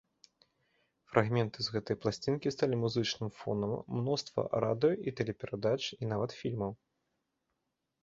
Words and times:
Фрагменты 1.11 1.59
з 1.65 1.73
гэтай 1.75 1.97
пласцінкі 2.05 2.55
сталі 2.57 2.75
музычным 2.85 3.29
фонам 3.43 3.71
мноства 4.01 4.41
радыё- 4.69 4.99
і 5.07 5.17
тэлеперадач 5.23 5.81
і 5.87 6.03
нават 6.17 6.31
фільмаў. 6.43 6.71